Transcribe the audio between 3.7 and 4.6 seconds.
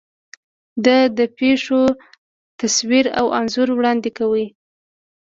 وړاندې کوي.